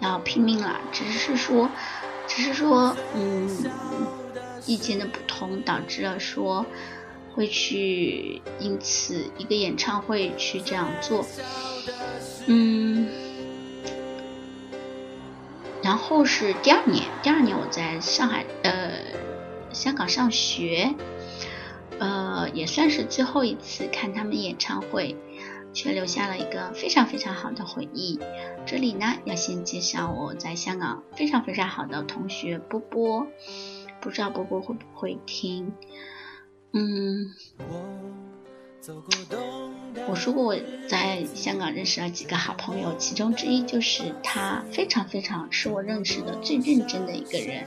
[0.00, 1.68] 要拼命了，只是说，
[2.26, 3.48] 只是说，嗯，
[4.66, 6.64] 意见的不同导致了说。
[7.34, 11.24] 会去因此一个演唱会去这样做，
[12.44, 13.08] 嗯，
[15.82, 18.92] 然后是第二年，第二年我在上海呃
[19.72, 20.94] 香港上学，
[21.98, 25.16] 呃也算是最后一次看他们演唱会，
[25.72, 28.18] 却留下了一个非常非常好的回忆。
[28.66, 33.26] 这里呢要先介绍我在香港非常非常好的同学波波，
[34.00, 35.72] 不知道波波会不会听。
[36.72, 37.30] 嗯，
[40.08, 40.56] 我说过我
[40.88, 47.66] 在香港认识了几个好朋友，其中之一就是他，非常非常是我认识的最认真的一个人。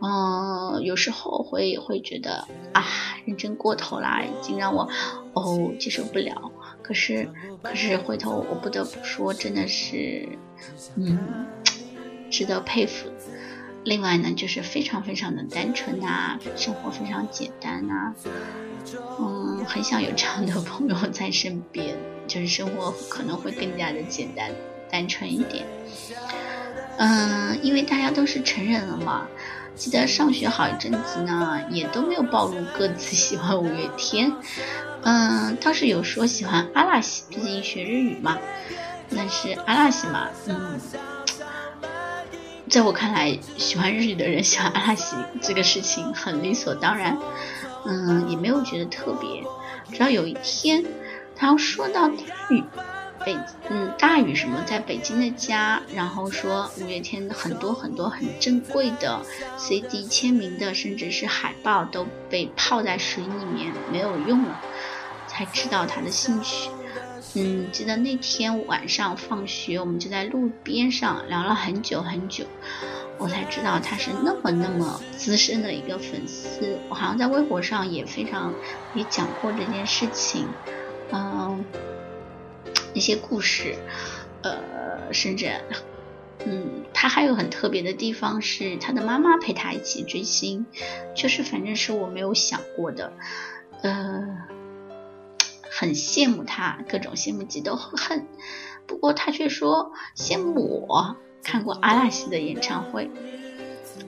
[0.00, 2.84] 嗯，有时候会会觉得啊，
[3.24, 4.88] 认真过头啦，已经让我
[5.32, 6.52] 哦接受不了。
[6.88, 7.28] 可是
[7.62, 10.26] 可是回头我不得不说，真的是
[10.96, 11.18] 嗯，
[12.30, 13.10] 值得佩服。
[13.84, 18.14] 另外呢，就是非常非常的单纯呐，生活非常简单呐，
[19.20, 21.94] 嗯，很想有这样的朋友在身边，
[22.26, 24.50] 就是生活可能会更加的简单
[24.90, 25.66] 单纯一点。
[26.96, 29.28] 嗯，因为大家都是成人了嘛，
[29.78, 34.32] 记得上学好一阵子呢，也都没有暴露各自喜欢五月天。
[35.02, 38.36] 嗯，倒是有说喜欢阿拉西，毕竟学日语嘛。
[39.16, 40.80] 但是阿拉西嘛，嗯，
[42.68, 47.16] 在我看来，喜欢日语的人喜欢阿拉西这个事情很理所当然。
[47.86, 49.44] 嗯，也没有觉得特别。
[49.92, 50.84] 直到有一天，
[51.36, 52.16] 他要说到日
[52.50, 52.64] 语，
[53.28, 53.36] 北
[53.68, 59.20] 嗯大雨什么在北京的家，然后说五月天很多很多很珍贵的
[59.58, 64.58] CD 签名的，甚至是海报都被泡在水里面没有用了，
[65.26, 66.70] 才知道他的兴趣。
[67.34, 72.46] 嗯，记得那天晚上放学，我们就在路边上聊了很久很久。
[73.18, 78.54] 我才知道他是那么那么资深的一个粉丝，我好像在微博上也非常
[78.94, 80.46] 也讲过这件事情，
[81.12, 81.62] 嗯，
[82.98, 83.76] 一些故事，
[84.42, 85.52] 呃，甚至，
[86.44, 90.66] 嗯，他还有很特别的地方是他的妈妈陪他一起追星，
[91.14, 93.12] 就是反正是我没有想过的，
[93.82, 94.36] 呃，
[95.70, 98.26] 很羡慕他，各种羡慕嫉妒恨，
[98.88, 101.16] 不过他却说羡慕我。
[101.40, 103.08] 看过阿拉西的演唱会，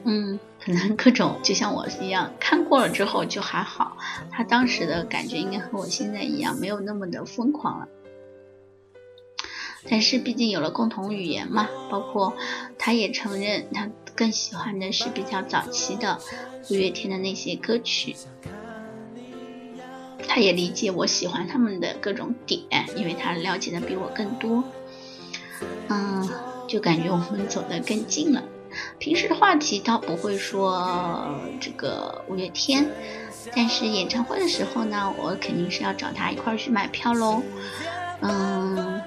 [0.04, 3.96] 嗯，可能各种就像我一样，看过了之后就还好。
[4.30, 7.88] 他当时的感觉应该和我现在一样，没有那么的疯狂了。
[9.88, 12.34] 但是毕竟有了共同语言嘛，包括
[12.78, 16.18] 他也承认他更喜欢的是比较早期的
[16.68, 18.16] 五月天的那些歌曲。
[20.28, 24.64] 他也理解我喜欢他们的各种点，因为他了解的比我更多。
[25.88, 26.28] 嗯。
[26.68, 28.44] 就感觉我们走得更近了。
[29.00, 32.86] 平时的话题倒不会说这个五月天，
[33.56, 37.42] 但是演唱会的时候呢，我肯定是要找他一块儿去买票喽。
[38.20, 39.02] 嗯，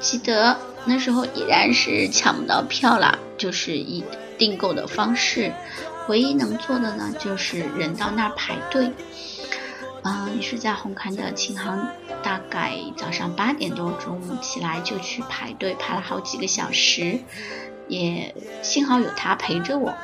[0.00, 4.02] 记得那时候依然是抢不到票了，就是以
[4.38, 5.52] 订购的方式，
[6.08, 8.90] 唯一能做的呢，就是人到那儿排队。
[10.02, 11.86] 嗯，是在红磡的琴行，
[12.22, 17.18] 大概早上八点多钟起来就去排队，排了好几个小时，
[17.86, 19.94] 也幸好有他陪着我。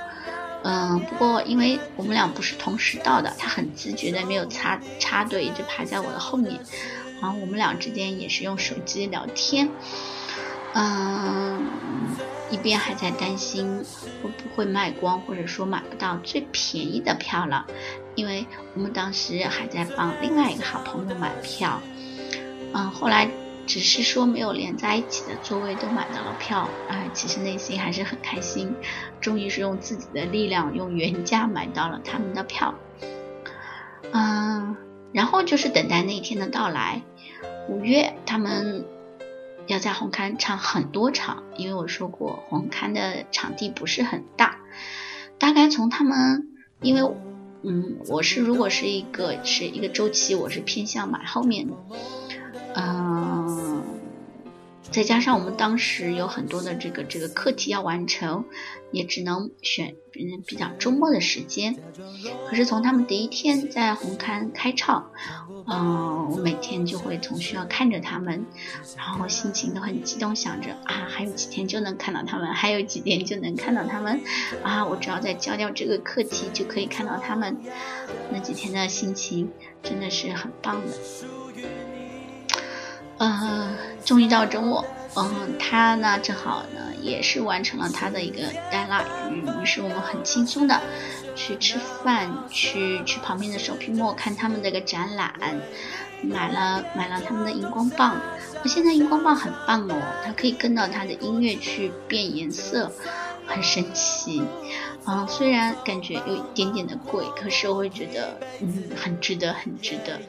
[0.62, 6.60] 嗯，不过因为我们俩不是同时到的，他很自觉的没有插插队，一直排在我的后面。
[7.20, 9.68] 然后我们俩之间也是用手机聊天。
[10.74, 11.66] 嗯。
[12.48, 13.84] 一边还在担心
[14.22, 17.66] 会不会卖光，或者说买不到最便宜的票了，
[18.14, 21.80] 因为我们当时还在帮另外一个好朋友买票，
[22.72, 23.28] 嗯，后来
[23.66, 28.72] 只是说没有连在一起的座位都买到了票，啊，其实内心还是很开心，
[29.20, 32.72] 终于是用自己的力量用原价买到了他们的票，
[34.12, 34.76] 嗯，
[35.16, 37.02] 然后就是等待那一天的到来，
[37.68, 38.84] 五月他们。
[39.68, 44.58] 要在红磡唱很多场，因为我说过红磡的场地不是很大，
[45.38, 46.50] 大概从他们，
[46.80, 47.00] 因为
[47.64, 51.74] 嗯，我是如果是一个是一个周期，我是偏向买后面的，
[52.76, 53.82] 嗯。
[54.90, 58.44] 再加上我们当时有很多的这个这个课题要完成，
[58.92, 61.76] 也只能选嗯比较周末的时间。
[62.48, 65.10] 可是从他们第一天在红磡开唱，
[65.66, 68.46] 嗯，我每天就会从学校看着他们，
[68.96, 74.20] 然后心情都很激动，想着啊还有几天就能看到他们，还有几天就能看到他们，
[74.62, 77.56] 啊我只要再交掉这个课题就可以看到他们。
[78.30, 79.50] 那几天的心情
[79.82, 80.92] 真的是很棒的。
[83.18, 90.80] 呃，终于到周末，嗯，他呢正好呢也是完成了他的一个 deadline，于是我们很轻松的
[91.34, 95.32] 去吃饭，去去旁边的手屏幕看他们的一个展览，
[96.22, 98.20] 买了买了他们的荧光棒，
[98.62, 102.92] 我现在荧光棒很棒哦，它可以跟到它的音乐去变颜色，
[103.46, 104.42] 很神奇，
[105.06, 110.20] 嗯，虽然感觉有一点点的贵，可是我会觉得嗯很值得，很值得。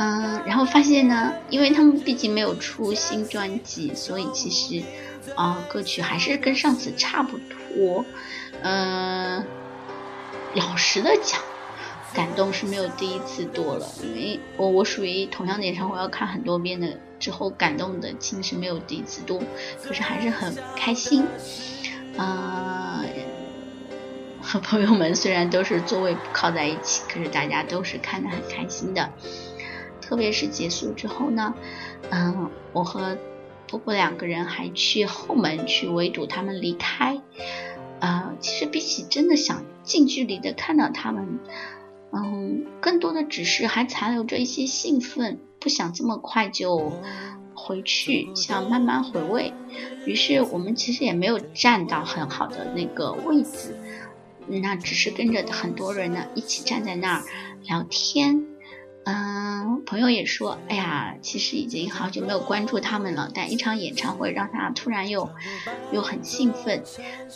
[0.00, 4.80] 嗯，然后发现呢，因为他们毕竟没有出新专辑，所以其实
[5.34, 8.04] 啊，歌曲还是跟上次差不多。
[8.62, 9.44] 嗯，
[10.54, 11.40] 老实的讲，
[12.14, 19.42] 感动是没有第一次多了，因为我我属于同样的演唱会要看很多遍的，之后感动的其实没有第一次多，
[19.82, 21.24] 可是还是很开心。
[22.16, 23.04] 啊，
[24.40, 29.10] 和 朋友们虽然都是座位靠在一起，可是大家都是看得很开心的。
[30.08, 31.52] 特别是结束之后呢，
[32.08, 33.18] 嗯，我和
[33.68, 37.20] 波波两个人还去后门去围堵他们离开。
[38.00, 41.38] 呃，其实比起真的想近距离的看到他们，
[42.10, 46.90] 嗯，更多的只是还残留着一些兴奋，不想这么快就
[47.54, 49.52] 回去，想慢慢回味。
[50.06, 53.76] 于是我们其实也没有站到很好的那个位置，
[54.46, 57.24] 那只是跟着很多人呢一起站在那儿
[57.64, 58.46] 聊天。
[59.04, 65.30] 嗯，朋友也说，哎呀，其实已经好久没有关注他们了，但一场演唱会让他突然又
[65.92, 66.82] 又很兴奋，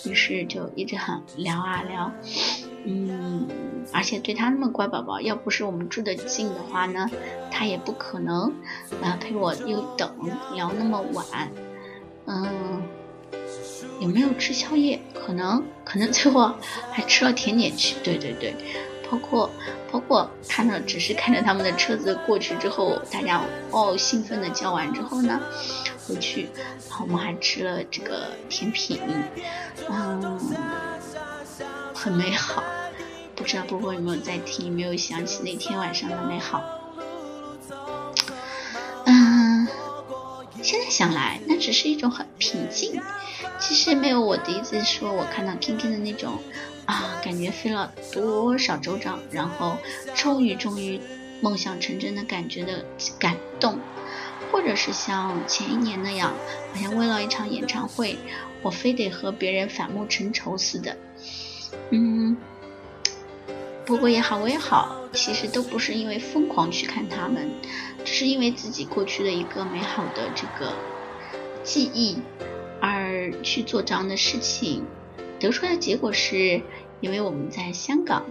[0.04, 2.12] 于是就一直很聊啊聊。
[2.84, 3.48] 嗯，
[3.92, 7.08] 而且对他那么乖宝宝，要不是我们住得近的话呢，
[7.50, 8.52] 他也不可能
[9.02, 10.14] 啊陪我又等
[10.54, 11.50] 聊那么晚。
[12.26, 12.82] 嗯，
[14.00, 15.00] 有没有吃宵夜？
[15.14, 16.52] 可能，可能最后
[16.90, 17.96] 还吃了甜点去。
[18.02, 18.54] 对对对，
[19.12, 19.50] 包括
[19.92, 25.38] 包括看着只是看着他们的车子过去之后，大家哦兴奋的叫完之后呢，
[26.08, 26.48] 回去，
[26.88, 28.98] 然后我们还吃了这个甜品。
[29.90, 30.40] 嗯。
[31.94, 32.64] 很美好，
[33.36, 36.60] 不知道波波有没有在听，没有想起那天晚上的美好？
[39.04, 39.68] 嗯，
[40.60, 43.00] 现在想来，那只是一种很平静，
[43.60, 46.40] 其实没有我第一次说我看到天天的那种
[46.86, 49.76] 啊，感觉飞了多少周章，然后
[50.14, 51.00] 终于终于
[51.40, 52.84] 梦想成真的感觉的
[53.18, 53.78] 感动，
[54.50, 56.32] 或者是像前一年那样，
[56.74, 58.16] 好像为了一场演唱会，
[58.62, 60.96] 我非得和别人反目成仇似的。
[61.90, 62.36] 嗯，
[63.86, 67.50] 不过也好，我也好，其实都不是因为疯狂去看他们，
[68.04, 70.74] 只是因为自己过去的一个美好的这个
[71.64, 72.18] 记忆
[72.80, 74.84] 而去做这样的事情，
[75.42, 76.62] 得出来的结果是，
[77.00, 78.24] 因为我们在香港，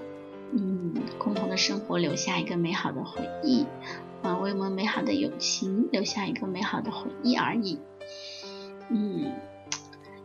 [0.53, 3.65] 嗯，共同的生活留下一个美好的回忆，
[4.21, 7.79] 啊，为我们美好的友情留下一个美好的回忆而已。
[8.89, 9.33] 嗯，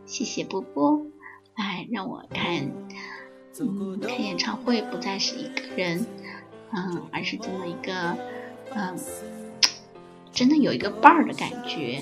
[0.05, 1.05] 谢谢波波。
[1.55, 2.71] 哎让我看，
[3.59, 6.05] 嗯，看演唱会不再是一个人，
[6.71, 8.15] 嗯，而是这么一个，
[8.73, 8.97] 嗯，
[10.31, 11.99] 真的有一个伴儿的感觉，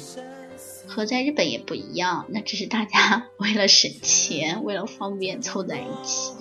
[0.88, 2.26] 和在日本也不一样。
[2.30, 6.34] 那只是大家 为了省钱，为了方便凑在一起，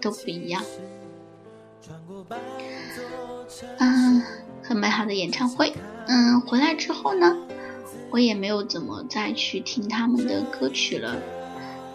[0.00, 0.64] 都不一样。
[3.78, 4.22] 嗯，
[4.62, 5.72] 很美好的演唱会。
[6.06, 7.36] 嗯，回来之后呢，
[8.10, 11.16] 我也没有怎么再去听他们的歌曲了。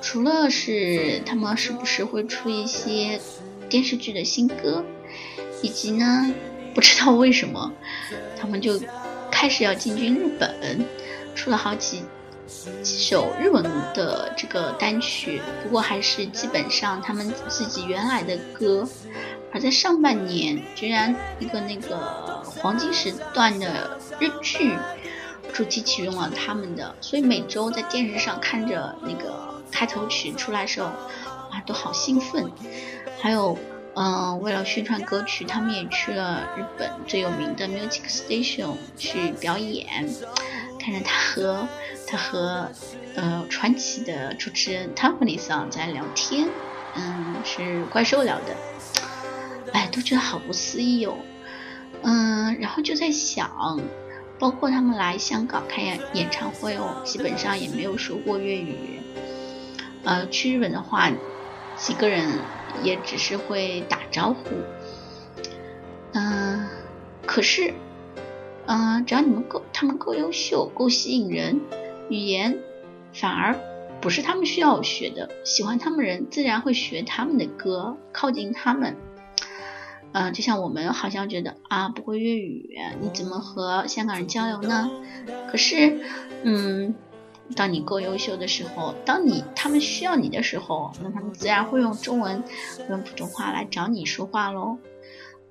[0.01, 3.21] 除了是他们时不时会出一些
[3.69, 4.83] 电视剧的新歌，
[5.61, 6.33] 以及呢，
[6.75, 7.71] 不知道为什么
[8.37, 8.79] 他们就
[9.31, 10.85] 开始要进军日本，
[11.35, 12.03] 出了好几
[12.81, 13.63] 几首日文
[13.93, 18.87] 的这个单曲，不过还是基本上他们自己原来的歌。
[19.51, 24.75] 而在上半年，居然一个那个黄金时段的日剧
[25.53, 29.51] 主题曲用了他们的，所以每周在电视上看着那个。
[29.75, 30.87] 开头曲出来时候，
[31.51, 32.51] 哇，都好兴奋。
[33.19, 33.57] 还有，
[33.95, 40.07] 嗯，为了宣传歌曲，他们也去了日本最有名的 Music Station 去表演。
[40.83, 41.67] 看着他和
[42.05, 42.69] 他和
[43.15, 46.49] 呃传奇的主持人汤姆尼桑在聊天，
[46.95, 48.53] 嗯，是怪兽聊的，
[49.71, 51.15] 哎，都觉得好不思议哦。
[52.01, 53.79] 嗯，然后就在想，
[54.37, 58.99] 包括他们来香港开演演唱会哦，基本上也没有说过粤语。
[60.03, 61.09] 呃，去日本的话，
[61.77, 62.29] 几个人
[62.83, 64.49] 也只是会打招呼。
[66.11, 66.67] 嗯，
[67.25, 67.73] 可是，
[68.65, 71.61] 嗯，只要你们够，他们够优秀，够吸引人，
[72.09, 72.59] 语言
[73.13, 73.59] 反而
[74.01, 75.29] 不是他们需要学的。
[75.43, 78.95] 喜欢他们人自然会学他们的歌，靠近他们。
[80.11, 82.69] 嗯，就像我们好像觉得啊，不会粤语，
[83.01, 84.91] 你怎么和香港人交流呢？
[85.49, 85.99] 可是，
[86.43, 86.95] 嗯。
[87.57, 92.41] 当你够优秀的时候，当你他们需要你的时候，那他们自然会用中文、
[92.89, 94.77] 用普通话来找你说话喽。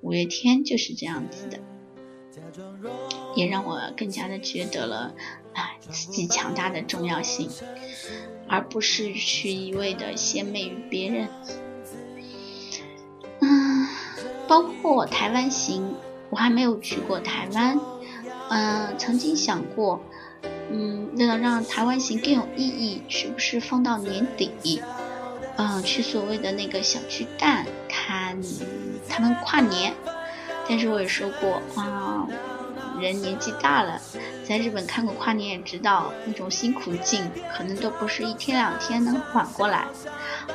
[0.01, 1.59] 五月天就是这样子的，
[3.35, 5.13] 也让我更加的觉得了
[5.53, 7.49] 啊自己强大的重要性，
[8.47, 11.29] 而不是去一味的献媚于别人。
[13.39, 13.87] 嗯，
[14.47, 15.95] 包括台湾行，
[16.29, 17.79] 我还没有去过台湾，
[18.49, 20.01] 嗯，曾经想过。
[20.71, 24.81] 嗯，为了让台湾行更有意义，是不是放到年底？
[25.57, 28.41] 嗯，去所谓的那个小巨蛋看
[29.07, 29.93] 他们跨年。
[30.67, 32.27] 但是我也说过啊，
[32.99, 33.99] 人年纪大了，
[34.47, 39.85] 在日本看过跨年也知道那种辛苦劲，可能都不是一天两天能缓过来。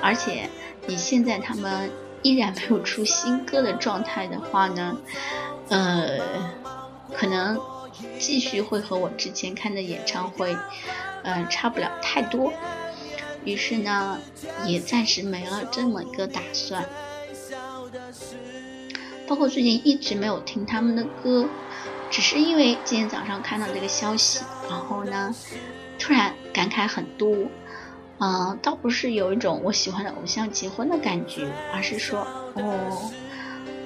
[0.03, 0.49] 而且
[0.87, 1.91] 你现在他们
[2.23, 4.97] 依然没有出新歌的状态的话呢，
[5.69, 6.19] 呃，
[7.15, 7.61] 可能。
[8.21, 10.57] 继续会和我之前看的演唱会，
[11.25, 12.53] 嗯，差不了太多。
[13.45, 14.21] 于是呢，
[14.65, 16.85] 也暂时没了这么一个打算。
[19.29, 21.47] 包括最近一直没有听他们的歌，
[22.11, 25.35] 只是因为今天早上看到这个消息，然后呢，
[25.99, 27.37] 突然感慨很多。
[28.21, 33.13] 嗯，倒不是有一种我喜欢的偶像结婚的感觉，而是说，哦，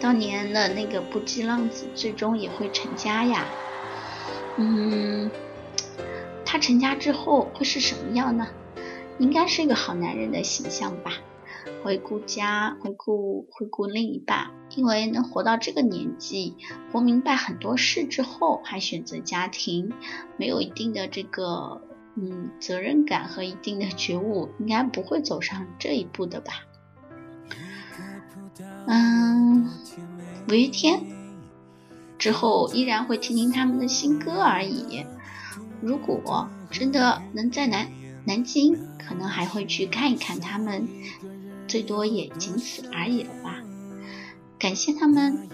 [0.00, 3.44] 当年的那个不羁浪子最终也会成家呀。
[4.56, 5.30] 嗯，
[6.46, 8.46] 他成家之后会是什么样呢？
[9.18, 11.12] 应该是一个好男人的形象吧。
[11.82, 16.56] 回顾家，回顾回顾另一半，因为能活到这个年纪，
[16.92, 19.92] 活明白很多事之后，还选择家庭，
[20.36, 21.82] 没有一定的这个。
[22.14, 26.52] 嗯，责任感和一定的觉悟，应该不会走上这一步的吧？
[28.86, 29.70] 嗯，
[30.46, 31.00] 五月天
[32.18, 35.06] 之后依然会听听他们的新歌而已。
[35.80, 37.88] 如果真的能在南
[38.26, 40.86] 南京，可能还会去看一看他们，
[41.72, 43.62] 最多也仅此而已了吧。
[44.58, 45.48] 感谢他们，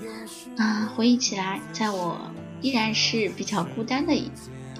[0.57, 2.19] 啊，回忆起来，在我
[2.61, 4.29] 依然是比较孤单的一。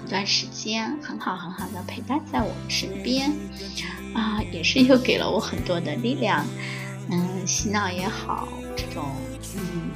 [0.09, 3.31] 段时间很好很好的陪伴在我身边，
[4.13, 6.45] 啊，也是又给了我很多的力量，
[7.09, 9.05] 嗯，洗脑也好，这种
[9.55, 9.91] 嗯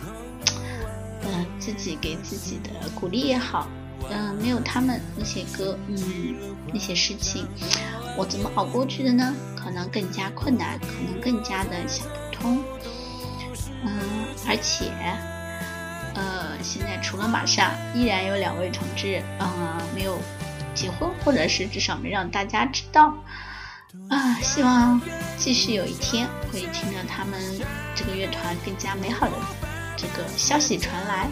[1.24, 3.68] 嗯自己给自己的鼓励也好，
[4.10, 6.36] 嗯，没有他们那些歌，嗯，
[6.72, 7.46] 那些事情，
[8.16, 9.36] 我怎么熬过去的呢？
[9.64, 12.64] 可能更加困难，可能更加的想不通，
[13.84, 14.92] 嗯，而且。
[16.16, 20.20] 呃，现在除了马上，依然有两位同志，呃，没有
[20.76, 23.12] 结婚，或者是至少没让大家知道。
[24.10, 25.02] 啊，希望
[25.38, 27.42] 继续有一天会听到他们
[27.96, 29.34] 这个乐团更加美好的
[29.98, 31.28] 这个消息传来。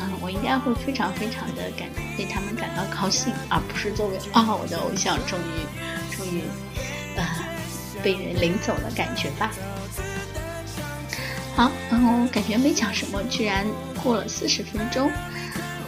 [0.00, 1.86] 嗯，我应该会非常非常的感
[2.18, 6.44] 为他们感到高兴，而不是作为啊我的偶像终于终于
[8.02, 9.50] 被人领走了感觉吧。
[11.54, 13.66] 好，然后感觉没讲什么，居然
[14.02, 15.10] 过了四十分钟。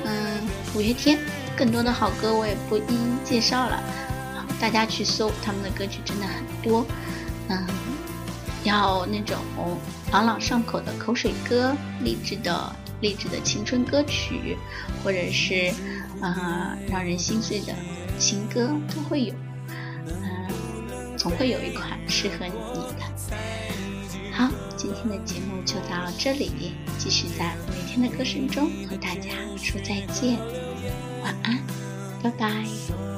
[0.04, 0.40] 嗯，
[0.74, 1.18] 五月天
[1.56, 3.82] 更多的好歌我也不一一介绍了，
[4.58, 6.84] 大家去搜他们的歌曲真的很多。
[7.48, 7.66] 嗯，
[8.64, 9.38] 要那种
[10.10, 14.56] 朗朗上口的口水歌、励志的励志的青春歌曲，
[15.04, 15.72] 或者是
[16.20, 17.72] 啊让人心碎的
[18.18, 19.34] 情歌都会有。
[21.38, 23.04] 会有一款适合你的。
[24.32, 24.48] 好。
[24.80, 29.28] 今天的节目就到这里，继续在每天的歌声中和大家
[29.58, 30.38] 说再见，
[31.22, 31.62] 晚安，
[32.22, 33.09] 拜拜。